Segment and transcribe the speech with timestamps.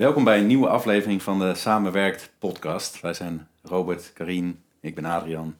[0.00, 3.00] Welkom bij een nieuwe aflevering van de Samenwerkt podcast.
[3.00, 5.56] Wij zijn Robert, Karien, ik ben Adrian.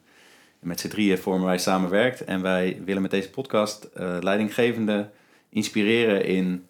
[0.61, 2.23] En met z'n drieën vormen wij Samenwerkt.
[2.23, 5.11] En wij willen met deze podcast uh, leidinggevenden
[5.49, 6.67] inspireren in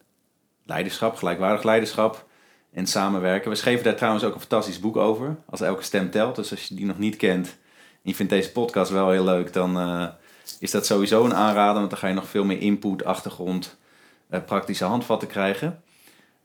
[0.65, 2.26] leiderschap, gelijkwaardig leiderschap
[2.73, 3.49] en samenwerken.
[3.49, 6.35] We schreven daar trouwens ook een fantastisch boek over, als elke stem telt.
[6.35, 7.47] Dus als je die nog niet kent
[7.92, 10.08] en je vindt deze podcast wel heel leuk, dan uh,
[10.60, 11.79] is dat sowieso een aanrader.
[11.79, 13.78] Want dan ga je nog veel meer input, achtergrond,
[14.29, 15.81] uh, praktische handvatten krijgen.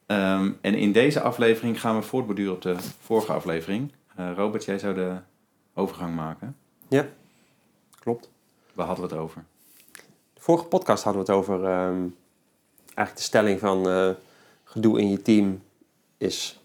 [0.06, 3.92] Um, en in deze aflevering gaan we voortborduren op de vorige aflevering.
[4.18, 5.16] Uh, Robert, jij zou de
[5.74, 6.56] overgang maken.
[6.88, 7.06] Ja,
[7.98, 8.30] klopt.
[8.72, 9.44] Waar hadden we het over?
[10.34, 12.16] De vorige podcast hadden we het over um,
[12.84, 14.10] eigenlijk de stelling van uh,
[14.64, 15.62] gedoe in je team
[16.16, 16.60] is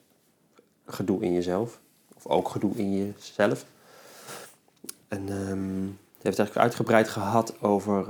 [0.86, 1.80] gedoe in jezelf.
[2.16, 3.66] Of ook gedoe in jezelf.
[5.08, 8.08] En um, het eigenlijk uitgebreid gehad over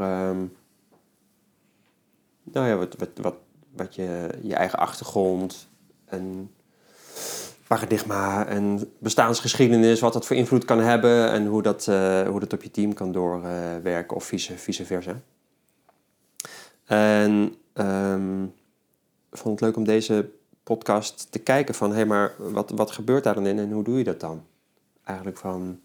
[2.44, 3.36] nou ja, wat, wat, wat
[3.76, 5.68] wat je, je eigen achtergrond
[6.06, 6.52] en
[7.68, 12.54] paradigma en bestaansgeschiedenis, wat dat voor invloed kan hebben en hoe dat, uh, hoe dat
[12.54, 15.22] op je team kan doorwerken of vice, versa.
[16.86, 18.54] En um,
[19.32, 20.30] vond het leuk om deze
[20.64, 23.84] podcast te kijken van, hé, hey, maar wat, wat gebeurt daar dan in en hoe
[23.84, 24.46] doe je dat dan?
[25.04, 25.80] Eigenlijk van,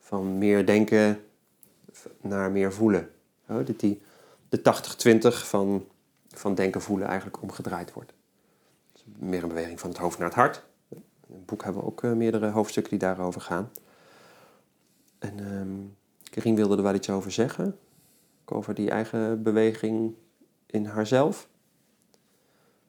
[0.00, 1.20] van meer denken
[2.20, 3.10] naar meer voelen.
[3.48, 4.00] Oh, dat die,
[4.48, 5.84] de 80-20 van
[6.38, 8.12] van denken voelen eigenlijk omgedraaid wordt.
[8.92, 10.64] Dus meer een beweging van het hoofd naar het hart.
[10.88, 13.70] In het boek hebben we ook uh, meerdere hoofdstukken die daarover gaan.
[15.18, 17.78] En um, Karin wilde er wel iets over zeggen.
[18.44, 20.14] Over die eigen beweging
[20.66, 21.48] in haarzelf.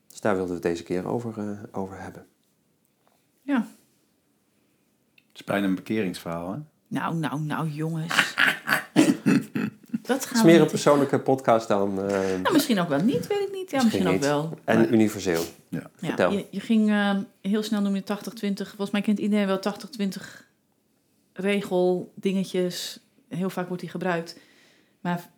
[0.08, 2.28] Dus daar wilden we het deze keer over, uh, over hebben.
[3.42, 3.68] Ja.
[5.16, 6.60] Het is bijna een bekeringsverhaal, hè?
[6.88, 8.36] Nou, nou, nou, jongens.
[10.08, 11.90] Dat gaan het is meer een persoonlijke podcast dan...
[12.00, 12.06] Uh,
[12.42, 13.72] nou, misschien ook wel niet, weet ik niet.
[13.72, 14.60] Ja, misschien, misschien ook wel.
[14.64, 14.88] En maar...
[14.88, 15.44] universeel.
[15.70, 15.90] Ja.
[15.96, 16.32] Vertel.
[16.32, 18.06] Ja, je, je, ging uh, heel snel noem je 80-20.
[18.56, 20.10] Volgens mij kent iedereen wel 80-20
[21.34, 23.00] regel, dingetjes.
[23.30, 24.40] Heel vaak wordt die gebruikt.
[25.02, 25.30] Maar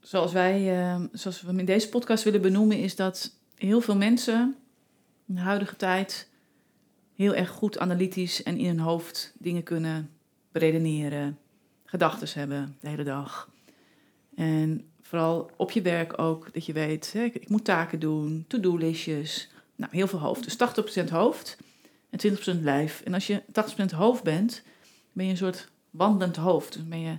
[0.00, 4.56] zoals wij, uh, zoals we in deze podcast willen benoemen, is dat heel veel mensen
[5.26, 6.28] in de huidige tijd
[7.14, 10.10] heel erg goed analytisch en in hun hoofd dingen kunnen
[10.52, 11.38] beredeneren,
[11.84, 13.52] gedachten hebben de hele dag.
[14.34, 19.50] En vooral op je werk ook, dat je weet, hè, ik moet taken doen, to-do-listjes.
[19.76, 20.44] Nou, heel veel hoofd.
[20.44, 20.56] Dus
[21.06, 21.56] 80% hoofd
[22.10, 23.00] en 20% lijf.
[23.04, 23.42] En als je
[23.92, 24.62] 80% hoofd bent,
[25.12, 26.72] ben je een soort wandelend hoofd.
[26.72, 27.10] Dus ben je,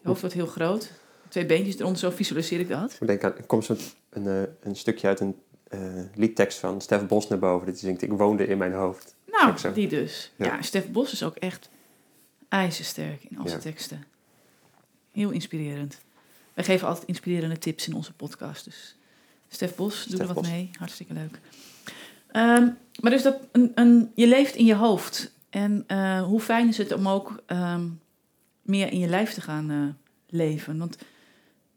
[0.00, 0.92] je hoofd wordt heel groot.
[1.28, 2.96] Twee beentjes eronder, zo visualiseer ik dat.
[3.00, 3.76] Ik denk aan, er komt zo
[4.10, 5.36] een, een, een stukje uit een
[5.74, 5.80] uh,
[6.14, 7.66] liedtekst van Stef Bos naar boven.
[7.66, 9.14] Dat zingt, ik woonde in mijn hoofd.
[9.26, 10.32] Nou, die dus.
[10.36, 10.46] Ja.
[10.46, 11.70] ja, Stef Bos is ook echt
[12.48, 13.64] ijzersterk in al zijn ja.
[13.64, 14.04] teksten.
[15.12, 16.00] Heel inspirerend.
[16.60, 18.64] Wij geven altijd inspirerende tips in onze podcast.
[18.64, 18.96] Dus
[19.48, 20.70] Stef Bos, doe er wat mee.
[20.78, 21.40] Hartstikke leuk.
[22.32, 25.32] Um, maar dus dat een, een, je leeft in je hoofd.
[25.50, 28.00] En uh, hoe fijn is het om ook um,
[28.62, 29.88] meer in je lijf te gaan uh,
[30.26, 30.78] leven.
[30.78, 30.98] Want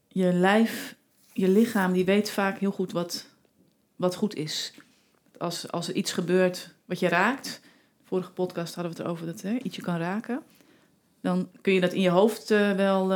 [0.07, 0.95] je lijf,
[1.33, 3.25] je lichaam, die weet vaak heel goed wat,
[3.95, 4.73] wat goed is.
[5.38, 7.61] Als, als er iets gebeurt wat je raakt.
[8.03, 10.41] Vorige podcast hadden we het erover dat hè, iets je kan raken.
[11.21, 13.13] Dan kun je dat in je hoofd uh, wel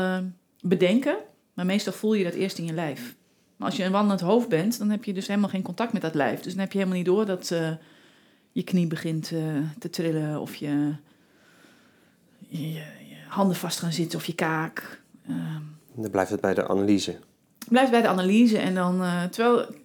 [0.61, 1.17] bedenken.
[1.57, 3.15] Maar meestal voel je dat eerst in je lijf.
[3.55, 6.01] Maar als je een wandelend hoofd bent, dan heb je dus helemaal geen contact met
[6.01, 6.39] dat lijf.
[6.39, 7.71] Dus dan heb je helemaal niet door dat uh,
[8.51, 10.93] je knie begint uh, te trillen of je,
[12.47, 12.83] je, je,
[13.27, 15.01] handen vast gaan zitten of je kaak.
[15.29, 15.55] Uh,
[15.95, 17.19] dan blijft het bij de analyse.
[17.69, 19.75] Blijft bij de analyse en dan, uh, terwijl,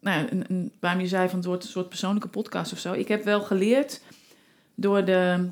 [0.00, 2.92] nou, een, een, waarom je zei van het wordt een soort persoonlijke podcast of zo.
[2.92, 4.02] Ik heb wel geleerd
[4.74, 5.48] door de,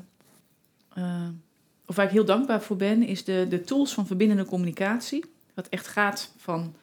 [1.85, 5.67] of waar ik heel dankbaar voor ben, is de, de tools van verbindende communicatie wat
[5.67, 6.75] echt gaat van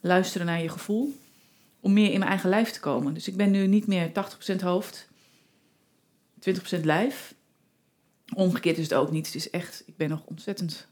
[0.00, 1.18] luisteren naar je gevoel.
[1.80, 3.14] Om meer in mijn eigen lijf te komen.
[3.14, 4.10] Dus ik ben nu niet meer
[4.52, 5.08] 80% hoofd,
[6.78, 7.34] 20% lijf.
[8.34, 9.26] Omgekeerd is het ook niet.
[9.26, 10.88] Het is echt, ik ben nog ontzettend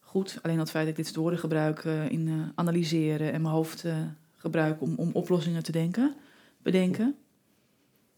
[0.00, 0.38] goed.
[0.42, 3.54] Alleen dat feit dat ik dit soort woorden gebruik uh, in uh, analyseren en mijn
[3.54, 3.96] hoofd uh,
[4.36, 6.14] gebruik om, om oplossingen te denken,
[6.62, 7.16] bedenken.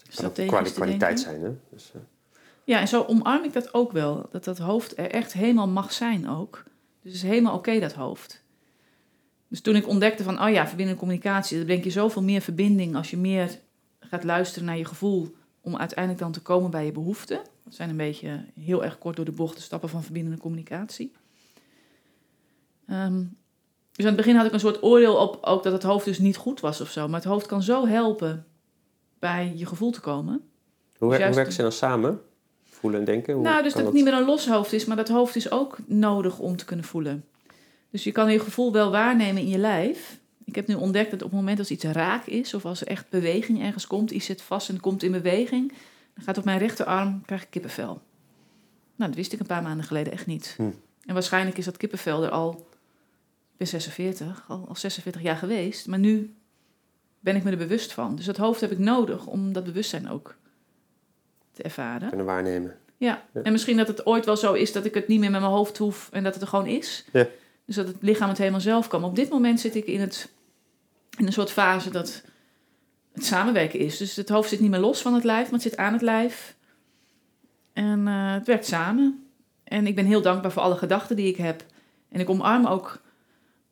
[0.08, 1.50] Het kan kwaliteit zijn, hè?
[1.70, 1.92] Dus,
[2.64, 4.28] ja, en zo omarm ik dat ook wel.
[4.30, 6.64] Dat dat hoofd er echt helemaal mag zijn ook.
[7.02, 8.42] Dus het is helemaal oké, dat hoofd.
[9.48, 12.96] Dus toen ik ontdekte van, oh ja, verbindende communicatie, dan brengt je zoveel meer verbinding
[12.96, 13.58] als je meer
[14.00, 17.40] gaat luisteren naar je gevoel, om uiteindelijk dan te komen bij je behoeften.
[17.64, 21.12] Dat zijn een beetje heel erg kort door de bocht de stappen van verbindende communicatie.
[22.86, 23.36] Um,
[23.92, 26.18] dus aan het begin had ik een soort oordeel op ook dat het hoofd dus
[26.18, 27.08] niet goed was of zo.
[27.08, 28.46] Maar het hoofd kan zo helpen
[29.18, 30.40] bij je gevoel te komen.
[30.98, 32.20] Hoe, dus hoe werken ze dan samen?
[32.82, 33.34] Voelen en denken?
[33.34, 35.50] Hoe nou, dus dat het niet meer een los hoofd is, maar dat hoofd is
[35.50, 37.24] ook nodig om te kunnen voelen.
[37.90, 40.18] Dus je kan je gevoel wel waarnemen in je lijf.
[40.44, 42.86] Ik heb nu ontdekt dat op het moment als iets raak is, of als er
[42.86, 45.72] echt beweging ergens komt, iets zit vast en komt in beweging,
[46.14, 48.00] dan gaat op mijn rechterarm, krijg ik kippenvel.
[48.96, 50.54] Nou, dat wist ik een paar maanden geleden echt niet.
[50.56, 50.62] Hm.
[51.06, 52.66] En waarschijnlijk is dat kippenvel er al,
[53.52, 56.34] ik ben 46, al, al 46 jaar geweest, maar nu
[57.20, 58.16] ben ik me er bewust van.
[58.16, 60.36] Dus dat hoofd heb ik nodig om dat bewustzijn ook
[61.52, 62.08] te ervaren.
[62.08, 62.76] Kunnen waarnemen.
[62.96, 63.22] Ja.
[63.32, 63.42] Ja.
[63.42, 65.52] en misschien dat het ooit wel zo is dat ik het niet meer met mijn
[65.52, 67.04] hoofd hoef en dat het er gewoon is.
[67.12, 67.26] Ja.
[67.66, 69.00] Dus dat het lichaam het helemaal zelf kan.
[69.00, 70.32] Maar op dit moment zit ik in, het,
[71.18, 72.22] in een soort fase dat
[73.12, 73.96] het samenwerken is.
[73.96, 76.02] Dus het hoofd zit niet meer los van het lijf, maar het zit aan het
[76.02, 76.56] lijf.
[77.72, 79.26] En eh, het werkt samen.
[79.64, 81.64] En ik ben heel dankbaar voor alle gedachten die ik heb.
[82.08, 83.00] En ik omarm ook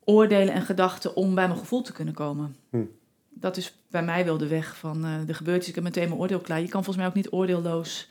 [0.05, 2.57] oordelen en gedachten om bij mijn gevoel te kunnen komen.
[2.71, 2.85] Hm.
[3.31, 5.69] Dat is bij mij wel de weg van eh, de gebeurtenis.
[5.69, 6.61] Ik heb meteen mijn oordeel klaar.
[6.61, 8.09] Je kan volgens mij ook niet oordeelloos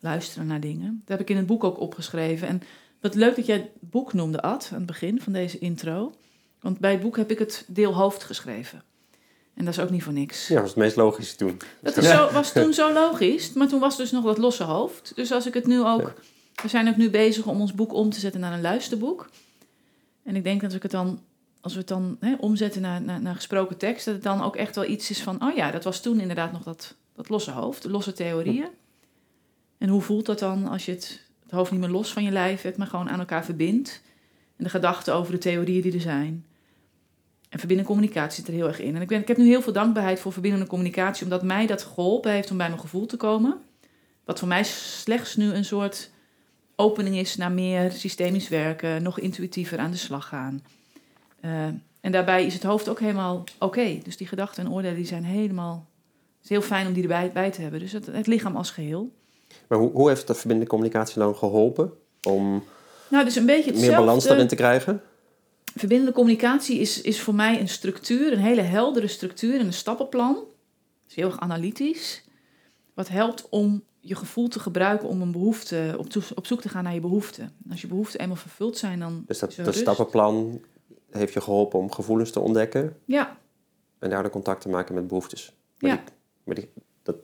[0.00, 1.02] luisteren naar dingen.
[1.04, 2.48] Dat heb ik in het boek ook opgeschreven.
[2.48, 2.62] En
[3.00, 6.14] wat leuk dat jij het boek noemde, Ad, aan het begin van deze intro.
[6.60, 8.82] Want bij het boek heb ik het deel hoofd geschreven.
[9.54, 10.48] En dat is ook niet voor niks.
[10.48, 11.60] Ja, dat was het meest logische toen.
[11.82, 15.12] Dat is zo, was toen zo logisch, maar toen was dus nog dat losse hoofd.
[15.14, 16.14] Dus als ik het nu ook...
[16.62, 19.30] We zijn ook nu bezig om ons boek om te zetten naar een luisterboek.
[20.22, 21.20] En ik denk dat ik het dan,
[21.64, 24.04] als we het dan hè, omzetten naar, naar, naar gesproken tekst...
[24.04, 25.42] dat het dan ook echt wel iets is van...
[25.42, 28.68] oh ja, dat was toen inderdaad nog dat, dat losse hoofd, losse theorieën.
[29.78, 32.30] En hoe voelt dat dan als je het, het hoofd niet meer los van je
[32.30, 32.76] lijf hebt...
[32.76, 34.02] maar gewoon aan elkaar verbindt?
[34.56, 36.44] En de gedachten over de theorieën die er zijn...
[37.48, 38.94] En verbindende communicatie zit er heel erg in.
[38.94, 41.82] En ik, ben, ik heb nu heel veel dankbaarheid voor verbindende communicatie, omdat mij dat
[41.82, 43.56] geholpen heeft om bij mijn gevoel te komen.
[44.24, 46.10] Wat voor mij slechts nu een soort
[46.76, 50.62] opening is naar meer systemisch werken, nog intuïtiever aan de slag gaan.
[51.44, 51.66] Eh,
[52.00, 53.98] en daarbij is het hoofd ook helemaal oké.
[54.02, 55.86] Dus die gedachten en oordelen die zijn helemaal.
[56.34, 57.80] Het is heel fijn om die erbij bij te hebben.
[57.80, 59.12] Dus het, het lichaam als geheel.
[59.66, 61.92] Maar hoe, hoe heeft de verbindende communicatie dan geholpen
[62.22, 62.64] om
[63.08, 65.02] Nou, dus een beetje meer balans daarin te krijgen?
[65.74, 70.34] Verbindende communicatie is, is voor mij een structuur, een hele heldere structuur en een stappenplan.
[70.34, 72.24] Het is heel erg analytisch.
[72.94, 76.84] Wat helpt om je gevoel te gebruiken om een behoefte, op, op zoek te gaan
[76.84, 77.44] naar je behoeften.
[77.44, 80.60] En Als je behoeften eenmaal vervuld zijn, dan Dus dat, is dat stappenplan
[81.18, 83.36] heeft je geholpen om gevoelens te ontdekken Ja,
[83.98, 85.54] en daardoor contact te maken met behoeftes.
[85.78, 85.96] Maar Ja.
[85.96, 86.04] die-
[86.44, 86.70] maar die-
[87.02, 87.16] dat,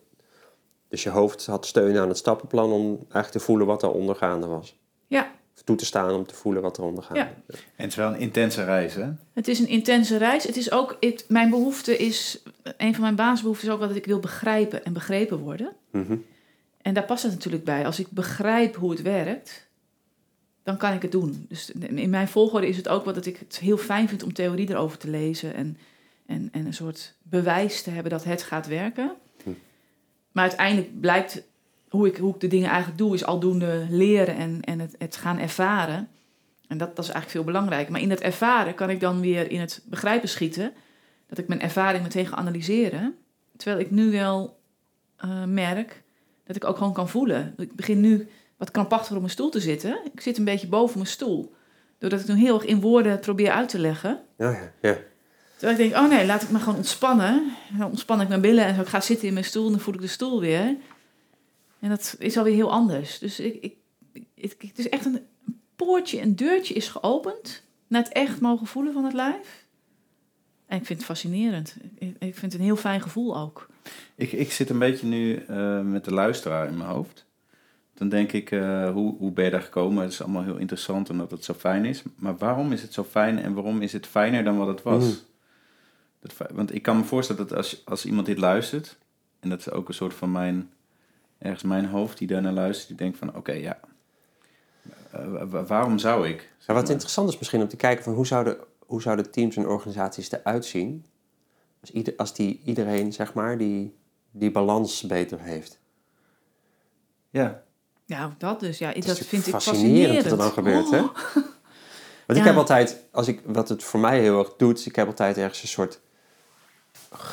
[0.88, 4.46] dus je hoofd had steun aan het stappenplan om eigenlijk te voelen wat er ondergaande
[4.46, 4.78] was.
[5.06, 7.34] ja, Of toe te staan om te voelen wat er ondergaande Ja.
[7.46, 7.56] was.
[7.60, 9.10] En het is wel een intense reis, hè?
[9.32, 10.44] het is een intense reis.
[10.44, 12.42] Het is ook, het, mijn behoefte is,
[12.76, 15.72] een van mijn basisbehoeften is ook wel dat ik wil begrijpen en begrepen worden.
[15.90, 16.16] Mhm.
[16.82, 17.86] En daar past het natuurlijk bij.
[17.86, 19.68] Als ik begrijp hoe het werkt,
[20.62, 21.46] dan kan ik het doen.
[21.48, 24.32] Dus in mijn volgorde is het ook wel dat ik het heel fijn vind om
[24.32, 25.78] theorie erover te lezen en,
[26.26, 29.12] en, en een soort bewijs te hebben dat het gaat werken.
[29.42, 29.50] Hm.
[30.32, 31.42] Maar uiteindelijk blijkt
[31.88, 35.16] hoe ik, hoe ik de dingen eigenlijk doe, is aldoende leren en, en het, het
[35.16, 36.08] gaan ervaren.
[36.68, 37.92] En dat, dat is eigenlijk veel belangrijker.
[37.92, 40.72] Maar in het ervaren kan ik dan weer in het begrijpen schieten.
[41.26, 43.16] Dat ik mijn ervaring meteen ga analyseren.
[43.56, 44.58] Terwijl ik nu wel
[45.16, 46.02] eh, merk
[46.44, 47.54] dat ik ook gewoon kan voelen.
[47.56, 48.28] Ik begin nu
[48.60, 49.98] wat krampachtiger op mijn stoel te zitten.
[50.12, 51.54] Ik zit een beetje boven mijn stoel.
[51.98, 54.20] Doordat ik nu heel erg in woorden probeer uit te leggen.
[54.38, 54.98] Ja, ja, ja.
[55.56, 57.52] Terwijl ik denk, oh nee, laat ik me gewoon ontspannen.
[57.72, 58.80] En dan ontspan ik mijn billen en zo.
[58.80, 60.76] Ik ga zitten in mijn stoel en dan voel ik de stoel weer.
[61.80, 63.18] En dat is alweer heel anders.
[63.18, 63.74] Dus ik, ik,
[64.34, 65.26] ik- het is echt een
[65.76, 67.62] poortje, een deurtje is geopend.
[67.86, 69.66] Naar het echt mogen voelen van het lijf.
[70.66, 71.76] En ik vind het fascinerend.
[71.98, 73.68] Ik, ik vind het een heel fijn gevoel ook.
[74.14, 77.24] Ik, ik zit een beetje nu eh, met de luisteraar in mijn hoofd.
[78.00, 80.02] Dan denk ik, eh, hoe, hoe ben je daar gekomen?
[80.02, 82.02] Het is allemaal heel interessant en dat het zo fijn is.
[82.16, 85.04] Maar waarom is het zo fijn en waarom is het fijner dan wat het was?
[85.04, 85.16] Mm.
[86.20, 88.98] Dat, want ik kan me voorstellen dat als, als iemand dit luistert...
[89.40, 90.70] en dat is ook een soort van mijn...
[91.38, 92.88] ergens mijn hoofd die daarnaar luistert...
[92.88, 93.78] die denkt van, oké, ja...
[95.10, 96.38] eh, wa- wa- waarom zou ik?
[96.58, 99.56] zeg Maar wat interessant is misschien om te kijken van hoe zouden, hoe zouden teams
[99.56, 101.04] en organisaties eruit zien
[101.80, 103.94] als, ieder, als die, iedereen zeg maar die,
[104.30, 105.78] die balans beter heeft.
[107.30, 107.62] Ja,
[108.10, 108.78] Ja, dat dus.
[108.78, 111.00] Ja, dat vind ik fascinerend wat er dan gebeurt, hè?
[112.26, 115.06] Want ik heb altijd, als ik, wat het voor mij heel erg doet, ik heb
[115.06, 116.00] altijd ergens een soort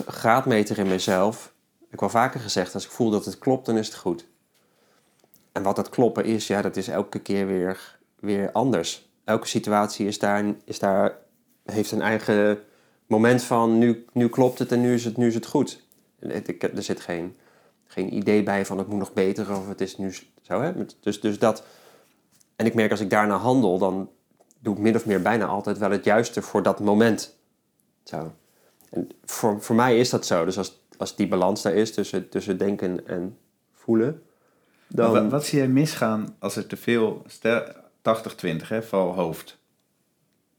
[0.07, 1.53] graadmeter in mezelf.
[1.79, 4.25] Ik heb wel vaker gezegd, als ik voel dat het klopt, dan is het goed.
[5.51, 9.10] En wat dat kloppen is, ja, dat is elke keer weer, weer anders.
[9.24, 11.17] Elke situatie is daar, is daar,
[11.63, 12.60] heeft een eigen
[13.07, 15.84] moment van nu, nu klopt het en nu is het, nu is het goed.
[16.19, 17.38] Ik, er zit geen,
[17.88, 20.62] geen idee bij van het moet nog beter of het is nu zo.
[20.62, 20.72] Hè?
[21.00, 21.63] Dus, dus dat,
[22.56, 24.10] en ik merk als ik daarna handel, dan
[24.60, 27.38] doe ik min of meer bijna altijd wel het juiste voor dat moment.
[28.03, 28.34] Zo.
[28.89, 30.46] En voor, voor mij is dat zo.
[30.46, 33.38] Dus als, als die balans daar is tussen, tussen denken en
[33.74, 34.22] voelen,
[34.88, 35.12] dan...
[35.12, 37.24] Wat, wat zie jij misgaan als er te veel...
[37.25, 39.58] stel- 80-20, hè, val hoofd.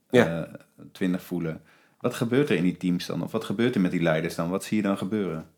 [0.09, 0.45] Ja.
[0.45, 1.61] Eh, 20 voelen.
[1.99, 3.23] Wat gebeurt er in die teams dan?
[3.23, 4.49] Of wat gebeurt er met die leiders dan?
[4.49, 5.49] Wat zie je dan gebeuren?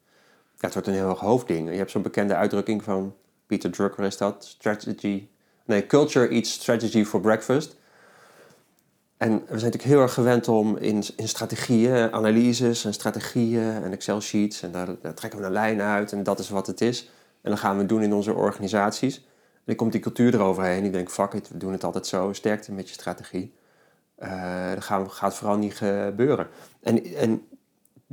[0.62, 1.70] Ja, het wordt een heel erg hoofdding.
[1.70, 3.16] Je hebt zo'n bekende uitdrukking van
[3.46, 4.46] Peter Drucker is dat.
[4.46, 5.28] Strategy.
[5.66, 7.76] Nee, culture eats strategy for breakfast.
[9.18, 13.92] En we zijn natuurlijk heel erg gewend om in, in strategieën, analyses en strategieën en
[13.92, 14.62] Excel-sheets.
[14.62, 17.10] En daar, trekken we een lijn uit en dat is wat het is.
[17.42, 19.16] En dan gaan we doen in onze organisaties.
[19.18, 20.86] En dan komt die cultuur eroverheen.
[20.86, 22.34] Ik denk, fuck it, we doen het altijd zo.
[22.34, 23.54] Sterkte met je strategie.
[24.20, 26.48] Uh, dat gaat, gaat vooral niet gebeuren.
[26.82, 27.48] En, en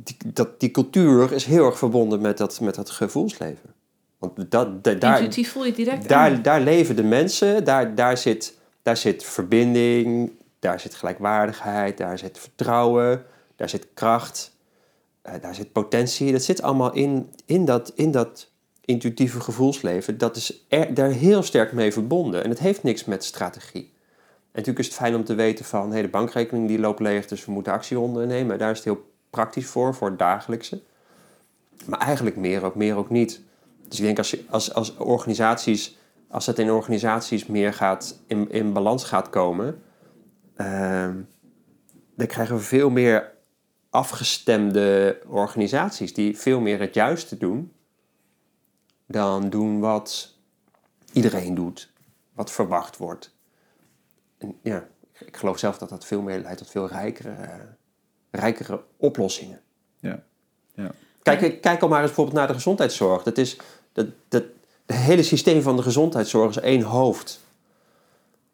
[0.04, 3.74] die, dat, die cultuur is heel erg verbonden met dat, met dat gevoelsleven.
[4.18, 6.42] Want dat, da, daar, Intuïtief voel je direct daar, aan.
[6.42, 12.38] daar leven de mensen, daar, daar, zit, daar zit verbinding, daar zit gelijkwaardigheid, daar zit
[12.38, 13.24] vertrouwen,
[13.56, 14.56] daar zit kracht,
[15.26, 16.32] uh, daar zit potentie.
[16.32, 18.50] Dat zit allemaal in, in, dat, in dat
[18.84, 20.18] intuïtieve gevoelsleven.
[20.18, 22.44] Dat is er, daar heel sterk mee verbonden.
[22.44, 23.92] En het heeft niks met strategie.
[24.38, 27.26] En natuurlijk is het fijn om te weten van hey, de bankrekening die loopt leeg,
[27.26, 28.58] dus we moeten actie ondernemen.
[28.58, 30.82] Daar is het heel praktisch voor, voor het dagelijkse.
[31.86, 33.40] Maar eigenlijk meer ook, meer ook niet.
[33.88, 38.72] Dus ik denk als, als, als organisaties, als het in organisaties meer gaat, in, in
[38.72, 39.82] balans gaat komen,
[40.56, 41.08] uh,
[42.14, 43.32] dan krijgen we veel meer
[43.90, 47.72] afgestemde organisaties die veel meer het juiste doen
[49.06, 50.34] dan doen wat
[51.12, 51.92] iedereen doet,
[52.32, 53.34] wat verwacht wordt.
[54.38, 57.54] En ja, ik geloof zelf dat dat veel meer leidt tot veel rijkere, uh,
[58.38, 59.60] rijkere oplossingen.
[60.00, 60.22] Ja.
[60.74, 60.90] ja.
[61.22, 63.22] Kijk, kijk al maar eens bijvoorbeeld naar de gezondheidszorg.
[63.22, 63.56] Dat is,
[63.92, 64.44] dat, dat,
[64.86, 67.40] het hele systeem van de gezondheidszorg is één hoofd.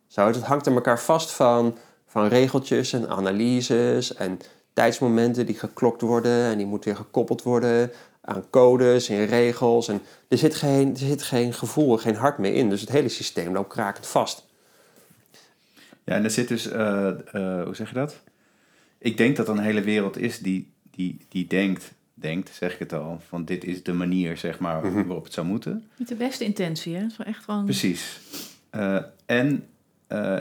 [0.06, 4.40] Zo, het hangt aan elkaar vast van, van regeltjes en analyses en
[4.72, 9.88] tijdsmomenten die geklokt worden en die moeten weer gekoppeld worden aan codes en regels.
[9.88, 12.68] En er zit, geen, er zit geen gevoel, geen hart meer in.
[12.68, 14.44] Dus het hele systeem loopt krakend vast.
[16.04, 18.16] Ja, en er zit dus, uh, uh, hoe zeg je dat?
[19.04, 22.78] Ik denk dat er een hele wereld is die, die, die denkt, denkt, zeg ik
[22.78, 25.06] het al, van dit is de manier, zeg maar, -hmm.
[25.06, 25.90] waarop het zou moeten.
[25.96, 27.00] Met de beste intentie, hè?
[27.00, 27.64] Dat is wel echt gewoon...
[27.64, 28.20] Precies.
[28.74, 29.66] Uh, en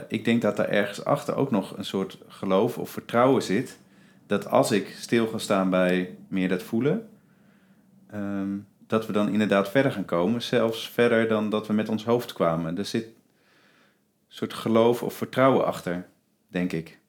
[0.08, 3.78] ik denk dat daar ergens achter ook nog een soort geloof of vertrouwen zit,
[4.26, 7.08] dat als ik stil ga staan bij meer dat voelen,
[8.14, 12.04] um, dat we dan inderdaad verder gaan komen, zelfs verder dan dat we met ons
[12.04, 12.78] hoofd kwamen.
[12.78, 13.12] Er zit een
[14.28, 16.06] soort geloof of vertrouwen achter,
[16.48, 17.02] denk ik.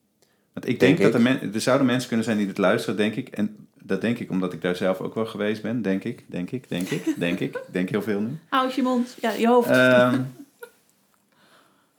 [0.55, 2.97] Want ik denk, denk dat er, men, er zouden mensen kunnen zijn die dit luisteren,
[2.97, 3.27] denk ik.
[3.29, 6.51] En dat denk ik omdat ik daar zelf ook wel geweest ben, denk ik, denk
[6.51, 7.61] ik, denk ik, denk ik.
[7.71, 8.37] denk heel veel nu.
[8.49, 9.69] Houd je mond, ja, je hoofd.
[9.69, 10.33] Um,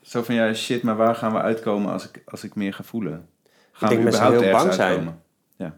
[0.03, 2.83] zo van, ja, shit, maar waar gaan we uitkomen als ik, als ik meer ga
[2.83, 3.29] voelen?
[3.73, 5.05] Gaan ik denk we überhaupt heel bang uitkomen?
[5.05, 5.21] zijn.
[5.57, 5.77] Ja.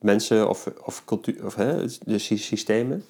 [0.00, 3.04] Mensen of, of, cultuur, of hè, de systemen.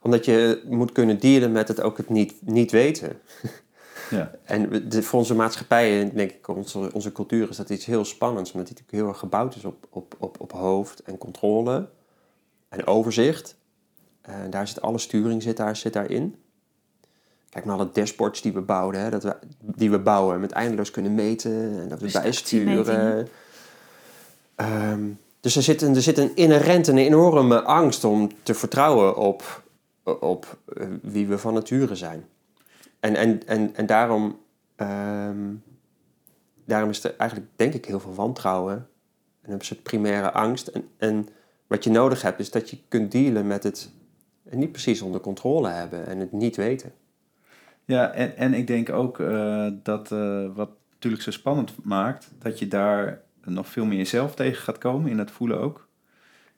[0.00, 3.20] Omdat je moet kunnen dealen met het ook het niet, niet weten.
[4.10, 4.30] Ja.
[4.44, 8.04] En de, voor onze maatschappij, en denk ik, onze, onze cultuur is dat iets heel
[8.04, 8.52] spannends.
[8.52, 11.88] Omdat die natuurlijk heel erg gebouwd is op, op, op, op hoofd en controle
[12.68, 13.56] en overzicht.
[14.20, 16.36] En daar zit alle sturing zit daar, zit daarin.
[17.50, 20.90] Kijk naar alle dashboards die we bouwen, hè, dat we, die we bouwen, met eindeloos
[20.90, 23.28] kunnen meten en dat we bijsturen.
[24.56, 29.16] Um, dus er zit, een, er zit een inherent, een enorme angst om te vertrouwen
[29.16, 29.62] op,
[30.02, 32.24] op uh, wie we van nature zijn.
[33.00, 34.38] En, en, en, en daarom,
[34.76, 35.62] um,
[36.64, 38.88] daarom is er eigenlijk, denk ik, heel veel wantrouwen
[39.42, 40.66] en een soort primaire angst.
[40.66, 41.28] En, en
[41.66, 43.90] wat je nodig hebt, is dat je kunt dealen met het
[44.50, 46.92] niet precies onder controle hebben en het niet weten.
[47.84, 52.58] Ja, en, en ik denk ook uh, dat uh, wat natuurlijk zo spannend maakt, dat
[52.58, 55.88] je daar nog veel meer jezelf tegen gaat komen, in dat voelen ook.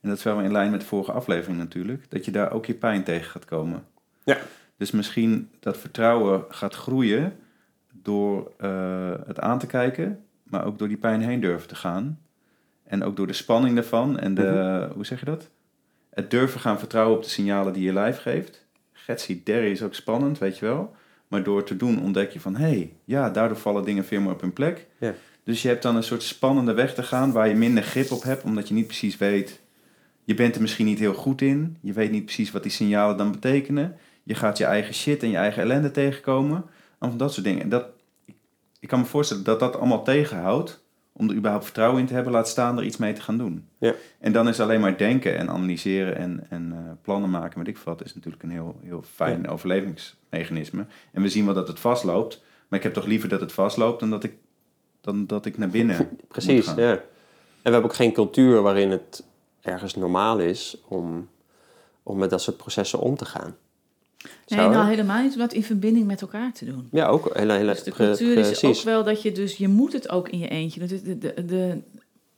[0.00, 2.66] En dat is wel in lijn met de vorige aflevering natuurlijk, dat je daar ook
[2.66, 3.86] je pijn tegen gaat komen.
[4.24, 4.38] Ja.
[4.80, 7.36] Dus misschien dat vertrouwen gaat groeien
[7.92, 12.20] door uh, het aan te kijken, maar ook door die pijn heen durven te gaan.
[12.84, 14.92] En ook door de spanning daarvan en de, mm-hmm.
[14.92, 15.48] hoe zeg je dat?
[16.10, 18.66] Het durven gaan vertrouwen op de signalen die je lijf geeft.
[18.92, 20.94] Getsie Derry is ook spannend, weet je wel.
[21.28, 24.32] Maar door te doen ontdek je van, hé, hey, ja, daardoor vallen dingen veel meer
[24.32, 24.86] op hun plek.
[25.44, 28.22] Dus je hebt dan een soort spannende weg te gaan waar je minder grip op
[28.22, 29.60] hebt, omdat je niet precies weet.
[30.24, 31.76] Je bent er misschien niet heel goed in.
[31.80, 33.96] Je weet niet precies wat die signalen dan betekenen.
[34.30, 36.64] Je gaat je eigen shit en je eigen ellende tegenkomen.
[36.98, 37.62] Allemaal dat soort dingen.
[37.62, 37.86] En dat,
[38.80, 40.82] ik kan me voorstellen dat dat allemaal tegenhoudt
[41.12, 43.68] om er überhaupt vertrouwen in te hebben, laat staan er iets mee te gaan doen.
[43.78, 43.94] Ja.
[44.18, 47.78] En dan is alleen maar denken en analyseren en, en uh, plannen maken met ik
[47.78, 49.48] wat is natuurlijk een heel, heel fijn ja.
[49.48, 50.86] overlevingsmechanisme.
[51.12, 54.00] En we zien wel dat het vastloopt, maar ik heb toch liever dat het vastloopt
[54.00, 54.34] dan dat ik,
[55.00, 56.90] dan dat ik naar binnen Precies, ja.
[56.92, 57.00] En
[57.62, 59.24] we hebben ook geen cultuur waarin het
[59.60, 61.28] ergens normaal is om,
[62.02, 63.56] om met dat soort processen om te gaan.
[64.48, 66.88] Nee, nou helemaal niet, om dat in verbinding met elkaar te doen.
[66.92, 67.30] Ja, ook.
[67.36, 70.28] Hele, hele, dus de cultuur is ook wel dat je dus, je moet het ook
[70.28, 70.86] in je eentje.
[70.86, 71.78] De, de, de, de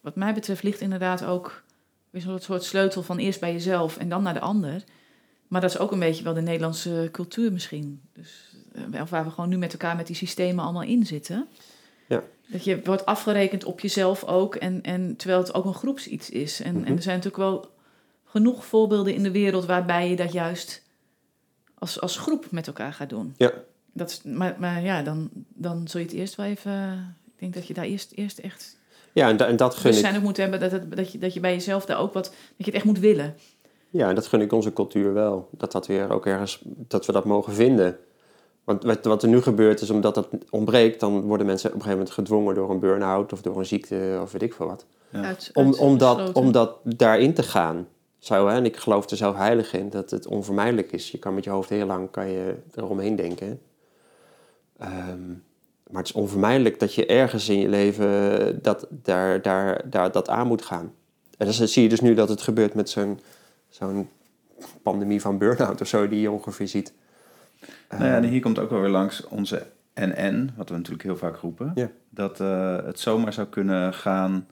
[0.01, 1.63] wat mij betreft ligt inderdaad ook
[2.11, 4.85] weer een soort sleutel van eerst bij jezelf en dan naar de ander.
[5.49, 8.01] Maar dat is ook een beetje wel de Nederlandse cultuur misschien.
[8.13, 8.57] Dus,
[9.01, 11.47] of waar we gewoon nu met elkaar met die systemen allemaal in zitten.
[12.09, 12.23] Ja.
[12.49, 16.61] Dat je wordt afgerekend op jezelf ook, en, en terwijl het ook een groepsiets is.
[16.61, 16.85] En, Mhm.
[16.85, 17.71] en er zijn natuurlijk wel
[18.25, 20.83] genoeg voorbeelden in de wereld waarbij je dat juist
[21.83, 23.35] als, als groep met elkaar gaat doen.
[23.37, 23.53] Ja.
[23.93, 26.93] Dat is, maar, maar ja, dan, dan zul je het eerst wel even.
[27.27, 28.77] Ik denk dat je daar eerst, eerst echt
[29.13, 31.35] Ja, en, da- en dat gun ik, bewustzijn op moet hebben dat, dat, je, dat
[31.35, 32.25] je bij jezelf daar ook wat.
[32.25, 33.35] dat je het echt moet willen.
[33.91, 35.49] ja, en dat gun ik onze cultuur wel.
[35.51, 37.97] Dat dat weer ook ergens, dat we dat mogen vinden.
[38.65, 41.83] Want wat, wat er nu gebeurt is, omdat dat ontbreekt, dan worden mensen op een
[41.83, 44.87] gegeven moment gedwongen door een burn-out of door een ziekte of weet ik veel wat.
[45.11, 45.23] Ja.
[45.23, 47.87] Uit, Om, om, dat, om dat daarin te gaan.
[48.23, 48.55] Zo, hè?
[48.55, 51.11] En ik geloof er zelf heilig in dat het onvermijdelijk is.
[51.11, 53.61] Je kan met je hoofd heel lang kan je eromheen denken.
[54.79, 55.29] Ehm,
[55.87, 60.29] maar het is onvermijdelijk dat je ergens in je leven dat, daar, daar, daar, dat
[60.29, 60.93] aan moet gaan.
[61.39, 63.21] En dan zie je dus nu dat het gebeurt met zo'n
[63.69, 64.09] zo'n
[64.83, 66.93] pandemie van burn-out of zo, die je ongeveer ziet.
[67.89, 71.03] Nou ja, en Ehm, hier komt ook wel weer langs onze NN, wat we natuurlijk
[71.03, 71.73] heel vaak roepen.
[71.75, 71.91] Ja.
[72.11, 74.47] Dat eh, het zomaar zou kunnen gaan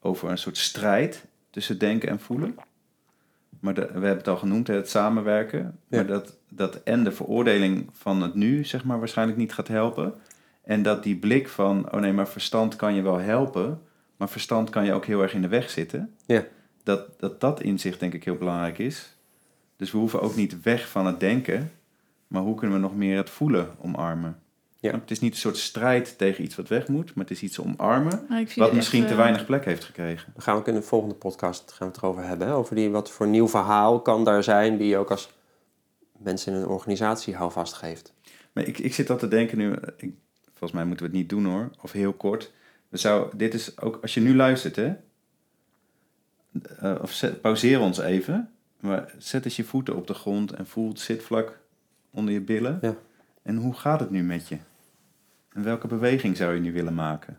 [0.00, 2.56] over een soort strijd tussen denken en voelen.
[3.60, 5.58] Maar de, we hebben het al genoemd, het samenwerken.
[5.58, 5.72] Ja.
[5.88, 10.14] Maar dat, dat en de veroordeling van het nu, zeg maar, waarschijnlijk niet gaat helpen.
[10.62, 13.80] En dat die blik van, oh nee, maar verstand kan je wel helpen.
[14.16, 16.14] Maar verstand kan je ook heel erg in de weg zitten.
[16.26, 16.44] Ja.
[16.82, 19.16] Dat, dat dat inzicht denk ik heel belangrijk is.
[19.76, 21.70] Dus we hoeven ook niet weg van het denken.
[22.26, 24.38] Maar hoe kunnen we nog meer het voelen omarmen?
[24.84, 24.92] Ja.
[24.92, 27.60] Het is niet een soort strijd tegen iets wat weg moet, maar het is iets
[27.60, 28.26] omarmen
[28.56, 30.32] wat misschien echt, te eh, weinig plek heeft gekregen.
[30.32, 32.46] Dan gaan we ook in de volgende podcast gaan we het erover hebben.
[32.46, 32.54] Hè?
[32.54, 35.30] Over die, wat voor nieuw verhaal kan daar zijn die je ook als
[36.18, 38.12] mensen in een organisatie houvast geeft.
[38.52, 40.12] Maar ik, ik zit al te denken nu, ik,
[40.44, 42.52] volgens mij moeten we het niet doen hoor, of heel kort.
[42.88, 44.94] We zou, dit is ook, als je nu luistert hè,
[46.78, 48.50] eh, of zet, pauzeer ons even,
[48.80, 51.58] maar zet eens je voeten op de grond en voel het zitvlak
[52.10, 52.78] onder je billen.
[52.82, 52.94] Ja.
[53.42, 54.58] En hoe gaat het nu met je?
[55.54, 57.38] En welke beweging zou je nu willen maken?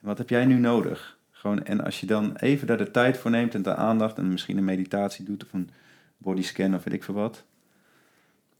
[0.00, 1.18] En wat heb jij nu nodig?
[1.30, 4.28] Gewoon, en als je dan even daar de tijd voor neemt en de aandacht en
[4.28, 5.70] misschien een meditatie doet of een
[6.16, 7.44] bodyscan of weet ik veel wat.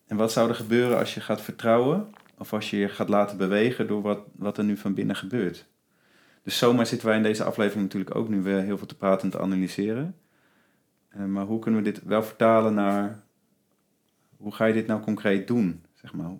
[0.07, 3.37] En wat zou er gebeuren als je gaat vertrouwen of als je je gaat laten
[3.37, 5.67] bewegen door wat, wat er nu van binnen gebeurt?
[6.43, 9.25] Dus zomaar zitten wij in deze aflevering natuurlijk ook nu weer heel veel te praten
[9.25, 10.17] en te analyseren.
[11.09, 13.23] Eh, maar hoe kunnen we dit wel vertalen naar
[14.37, 15.85] hoe ga je dit nou concreet doen?
[15.95, 16.31] Zeg maar.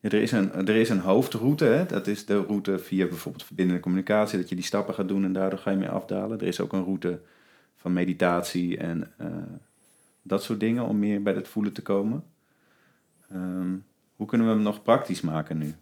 [0.00, 1.86] Ja, er, is een, er is een hoofdroute, hè?
[1.86, 5.32] dat is de route via bijvoorbeeld verbindende communicatie, dat je die stappen gaat doen en
[5.32, 6.40] daardoor ga je meer afdalen.
[6.40, 7.20] Er is ook een route
[7.76, 9.26] van meditatie en eh,
[10.22, 12.24] dat soort dingen om meer bij het voelen te komen.
[13.30, 13.74] Ehm,
[14.16, 15.74] hoe kunnen we hem nog praktisch maken nu?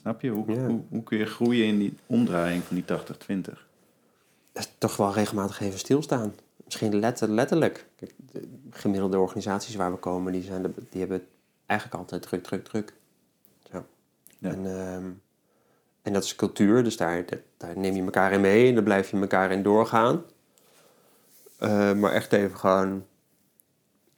[0.00, 0.30] Snap je?
[0.30, 0.66] Hoe, Ja.
[0.66, 3.66] hoe, hoe kun je groeien in die omdraaiing van die 80-20?
[4.52, 6.32] Dat is toch wel regelmatig even stilstaan.
[6.64, 7.86] Misschien letter, letterlijk.
[7.96, 11.26] Kijk, de gemiddelde organisaties waar we komen, die, zijn de, die hebben het
[11.66, 12.92] eigenlijk altijd druk, druk, druk.
[14.38, 14.50] Ja.
[14.50, 15.10] En, ehm,
[16.02, 17.24] en dat is cultuur, dus daar,
[17.56, 20.24] daar neem je elkaar in mee en daar blijf je elkaar in doorgaan.
[21.58, 23.06] Eh, maar echt even gewoon,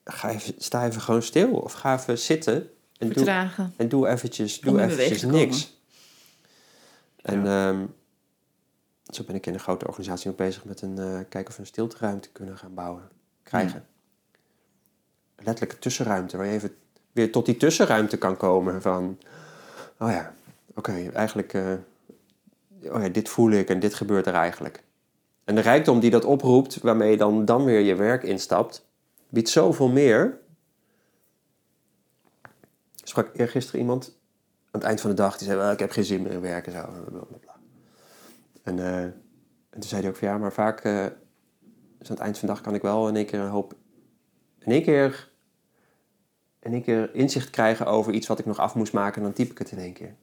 [0.05, 4.61] ga even, sta even gewoon stil of ga even zitten en doe, en doe eventjes,
[4.61, 5.77] doe eventjes niks.
[7.23, 7.87] En ehm,
[9.15, 11.61] zo ben ik in een grote organisatie ook bezig met een eh, kijken of we
[11.61, 13.09] een stilteruimte kunnen gaan bouwen,
[13.43, 13.87] krijgen.
[15.37, 16.77] Letterlijk een tussenruimte, waar je even
[17.13, 19.19] weer tot die tussenruimte kan komen van,
[19.99, 20.35] oh ja,
[20.75, 21.73] oké, eigenlijk, eh,
[22.83, 24.83] oh ja, dit voel ik en dit gebeurt er eigenlijk.
[25.45, 28.87] En de rijkdom die dat oproept, waarmee je dan, dan weer je werk instapt,
[29.29, 30.39] biedt zoveel meer.
[32.97, 34.19] Ik sprak eergisteren iemand
[34.71, 36.41] aan het eind van de dag, die zei, "Wel, ik heb geen zin meer in
[36.41, 36.73] werken.
[36.73, 37.07] Zo.
[38.63, 39.15] En, eh, en
[39.71, 41.07] toen zei hij ook van ja, maar vaak, eh,
[41.99, 43.75] dus aan het eind van de dag kan ik wel in één keer een hoop,
[44.59, 45.31] in één keer,
[46.61, 49.33] in één keer inzicht krijgen over iets wat ik nog af moest maken en dan
[49.33, 50.15] typ ik het in één keer.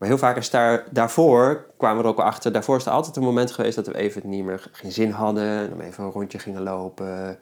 [0.00, 2.92] Maar heel vaak is daar, daarvoor, kwamen we er ook wel achter, daarvoor is er
[2.92, 5.58] altijd een moment geweest dat we even niet meer geen zin hadden.
[5.58, 7.38] En dan even een rondje gingen lopen,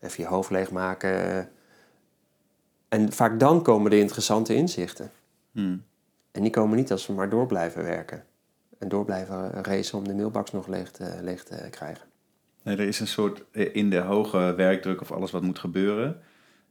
[0.00, 1.48] even je hoofd leegmaken.
[2.88, 5.10] En vaak dan komen de interessante inzichten.
[5.52, 5.84] Hmm.
[6.32, 8.24] En die komen niet als we maar door blijven werken.
[8.78, 12.06] En door blijven racen om de mailbox nog leeg te, leeg te krijgen.
[12.62, 16.22] Nee, er is een soort, eh, in de hoge werkdruk of alles wat moet gebeuren,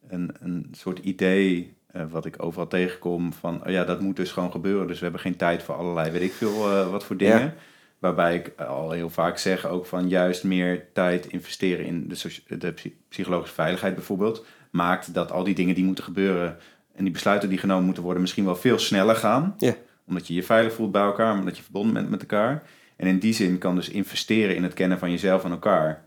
[0.10, 4.32] een, een soort idee eh, wat ik overal tegenkom van, oh ja, dat moet dus
[4.32, 4.88] gewoon gebeuren.
[4.88, 7.40] Dus we hebben geen tijd voor allerlei, weet ik veel, eh, wat voor dingen.
[7.40, 7.54] Ja.
[8.00, 12.72] Waarbij ik al heel vaak zeg ook van juist meer tijd investeren in de, de
[12.72, 16.58] psy- psychologische veiligheid bijvoorbeeld, maakt dat al die dingen die moeten gebeuren
[16.96, 19.56] en die besluiten die genomen moeten worden misschien wel veel sneller gaan.
[19.58, 19.76] Ja.
[20.08, 22.64] Omdat je je veilig voelt bij elkaar, maar dat je verbonden bent met elkaar.
[22.96, 26.04] En in die zin kan dus investeren in het kennen van jezelf en elkaar.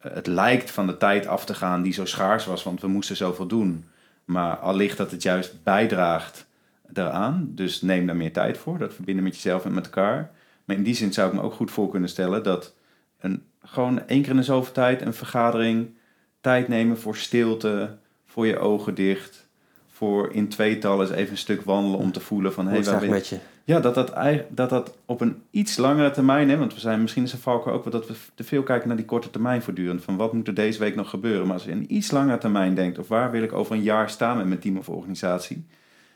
[0.00, 3.16] Het lijkt van de tijd af te gaan die zo schaars was, want we moesten
[3.16, 3.84] zoveel doen.
[4.24, 6.46] Maar allicht dat het juist bijdraagt
[6.88, 7.48] daaraan.
[7.54, 10.30] Dus neem daar meer tijd voor, dat verbinden met jezelf en met elkaar.
[10.64, 12.74] Maar in die zin zou ik me ook goed voor kunnen stellen dat
[13.20, 15.94] een, gewoon één keer in de zoveel tijd een vergadering,
[16.40, 19.48] tijd nemen voor stilte, voor je ogen dicht,
[19.88, 22.68] voor in tweetallen eens even een stuk wandelen om te voelen van...
[22.68, 23.38] Hoe hey, met je?
[23.70, 24.12] Ja, dat dat,
[24.48, 27.72] dat dat op een iets langere termijn, hè, want we zijn misschien is een valken
[27.72, 30.02] ook dat we te veel kijken naar die korte termijn voortdurend.
[30.02, 31.46] Van wat moet er deze week nog gebeuren?
[31.46, 34.10] Maar als je in iets langere termijn denkt, of waar wil ik over een jaar
[34.10, 35.66] staan met mijn team of organisatie,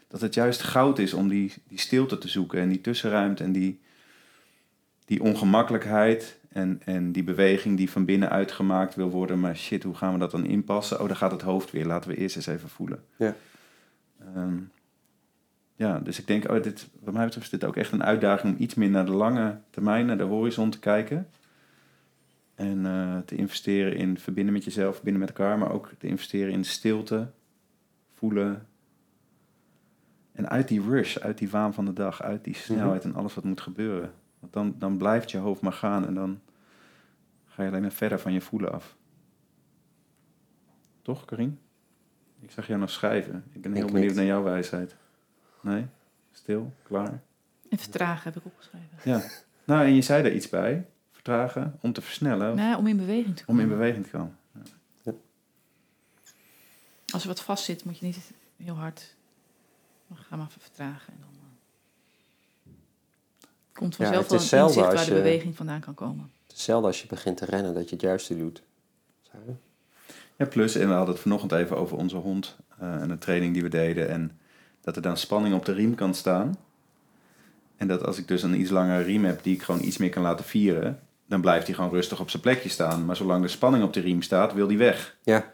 [0.09, 3.53] dat het juist goud is om die, die stilte te zoeken en die tussenruimte en
[3.53, 3.81] die,
[5.05, 9.41] die ongemakkelijkheid en, en die beweging die van binnenuit gemaakt wil worden.
[9.41, 11.01] Maar shit, hoe gaan we dat dan inpassen?
[11.01, 11.87] Oh, daar gaat het hoofd weer.
[11.87, 13.05] Laten we eerst eens even voelen.
[13.17, 13.35] Ja.
[14.35, 14.57] Ehm,
[15.77, 18.55] ja, dus ik denk, oh, dit, wat mij betreft is dit ook echt een uitdaging
[18.55, 21.29] om iets meer naar de lange termijn, naar de horizon te kijken.
[22.55, 26.53] En uh, te investeren in verbinden met jezelf, verbinden met elkaar, maar ook te investeren
[26.53, 27.31] in stilte,
[28.13, 28.67] voelen.
[30.33, 33.35] En uit die rush, uit die waan van de dag, uit die snelheid en alles
[33.35, 34.13] wat moet gebeuren.
[34.39, 36.41] Want dan, dan blijft je hoofd maar gaan en dan
[37.47, 38.97] ga je alleen maar verder van je voelen af.
[41.03, 41.59] Toch, Karin?
[42.41, 43.45] Ik zag jou nog schrijven.
[43.53, 44.97] Ik ben heel benieuwd naar jouw wijsheid.
[45.65, 45.87] Nee?
[46.33, 46.73] Stil?
[46.83, 47.21] Klaar?
[47.71, 48.89] En vertragen heb ik opgeschreven.
[49.05, 49.23] Ja.
[49.65, 50.87] Nou, en je zei daar iets bij.
[51.13, 52.55] Vertragen, om te versnellen.
[52.55, 53.65] Nee, om in beweging te komen.
[53.65, 54.37] Om in beweging te komen.
[55.03, 55.13] Ja.
[57.13, 59.15] Als er wat vast zit, moet je niet heel hard...
[60.15, 61.13] Ga maar even vertragen.
[61.13, 62.73] En dan uh,
[63.73, 66.31] komt vanzelf ja, wel een inzicht waar de beweging vandaan kan komen.
[66.47, 68.63] Hetzelfde als je begint te rennen, dat je het juiste doet.
[70.37, 73.53] Ja, plus, en we hadden het vanochtend even over onze hond uh, en de training
[73.53, 74.09] die we deden.
[74.09, 74.39] En
[74.85, 76.57] dat er dan spanning op de riem kan staan.
[77.77, 80.11] En dat als ik dus een iets langere riem heb die ik gewoon iets meer
[80.11, 83.05] kan laten vieren, dan blijft hij gewoon rustig op zijn plekje staan.
[83.05, 85.17] Maar zolang er spanning op de riem staat, wil hij weg.
[85.23, 85.53] Ja.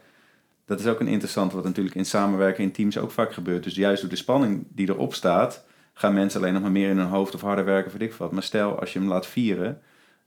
[0.65, 3.63] Dat is ook een interessant wat natuurlijk in samenwerken in teams ook vaak gebeurt.
[3.63, 6.97] Dus juist door de spanning die erop staat, gaan mensen alleen nog maar meer in
[6.97, 8.31] hun hoofd of harder werken, voor ik wat.
[8.31, 9.81] Maar stel, als je hem laat vieren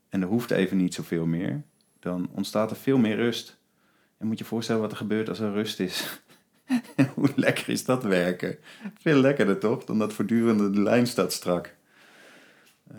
[0.09, 1.63] en er hoeft even niet zoveel meer,
[1.99, 3.57] dan ontstaat er veel meer rust.
[4.17, 6.21] En moet je je voorstellen wat er gebeurt als er rust is.
[7.15, 8.57] Hoe lekker is dat werken?
[8.99, 11.75] Veel lekkerder toch dan dat voortdurende de lijn staat strak.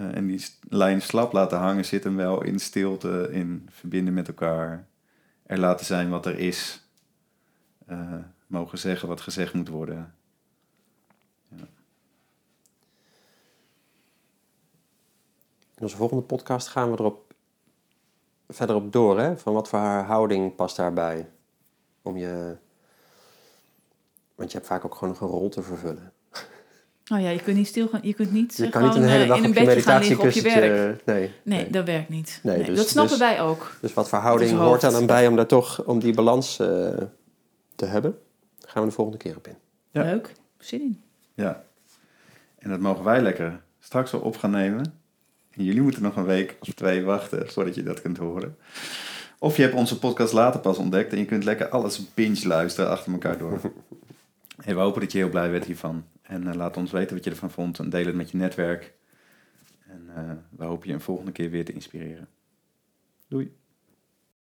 [0.01, 4.29] Uh, en die lijn slap laten hangen zit hem wel in stilte, in verbinden met
[4.29, 4.87] elkaar.
[5.43, 6.85] Er laten zijn wat er is.
[7.89, 8.15] Uh,
[8.47, 10.15] mogen zeggen wat gezegd moet worden.
[11.49, 11.67] Ja.
[15.75, 17.35] In onze volgende podcast gaan we erop
[18.49, 19.19] verder op door.
[19.19, 19.37] Hè?
[19.39, 21.31] Van wat voor houding past daarbij?
[22.03, 22.57] Om je
[24.37, 26.13] want je hebt vaak ook gewoon nog een rol te vervullen.
[27.13, 28.01] Oh ja, je kunt niet stil gaan.
[28.03, 30.25] Je kunt niet, je kan niet een hele eh, dag in een bedje gaan liggen
[30.25, 31.05] op je werk.
[31.05, 32.41] Nee, nee, nee, dat werkt niet.
[32.43, 33.77] Nee, dus, dat snappen dus, wij ook.
[33.81, 36.67] Dus wat verhouding hoort er dan bij om daar toch om die balans uh,
[37.75, 38.19] te hebben?
[38.59, 39.57] Daar gaan we de volgende keer op in.
[39.91, 40.03] Ja.
[40.03, 41.03] Leuk, zin in.
[41.35, 41.65] Ja,
[42.59, 44.85] en dat mogen wij lekker straks wel op gaan nemen.
[45.51, 48.57] En jullie moeten nog een week of twee wachten voordat je dat kunt horen.
[49.39, 52.91] Of je hebt onze podcast later pas ontdekt en je kunt lekker alles binge luisteren
[52.91, 53.61] achter elkaar door.
[54.57, 56.05] we hopen dat je heel blij werd hiervan.
[56.23, 58.95] En uh, laat ons weten wat je ervan vond en deel het met je netwerk.
[59.87, 62.29] En uh, we hopen je een volgende keer weer te inspireren.
[63.29, 63.57] Doei.